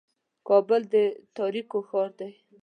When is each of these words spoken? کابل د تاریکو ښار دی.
کابل 0.47 0.81
د 0.93 0.95
تاریکو 1.37 1.77
ښار 1.89 2.09
دی. 2.19 2.31